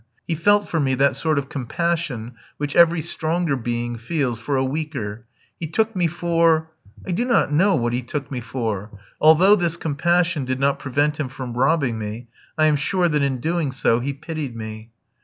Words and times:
He 0.27 0.33
felt 0.33 0.67
for 0.67 0.79
me 0.79 0.95
that 0.95 1.15
sort 1.15 1.37
of 1.37 1.47
compassion 1.47 2.33
which 2.57 2.75
every 2.75 3.03
stronger 3.03 3.55
being 3.55 3.97
feels 3.99 4.39
for 4.39 4.55
a 4.57 4.63
weaker; 4.63 5.25
he 5.59 5.67
took 5.67 5.95
me 5.95 6.07
for 6.07 6.71
I 7.05 7.11
do 7.11 7.23
not 7.23 7.51
know 7.51 7.75
what 7.75 7.93
he 7.93 8.01
took 8.01 8.31
me 8.31 8.41
for. 8.41 8.89
Although 9.21 9.55
this 9.55 9.77
compassion 9.77 10.43
did 10.43 10.59
not 10.59 10.79
prevent 10.79 11.19
him 11.19 11.29
from 11.29 11.53
robbing 11.53 11.99
me, 11.99 12.29
I 12.57 12.65
am 12.65 12.77
sure 12.77 13.09
that 13.09 13.21
in 13.21 13.37
doing 13.39 13.71
so 13.71 13.99
he 13.99 14.11
pitied 14.11 14.55
me. 14.55 14.89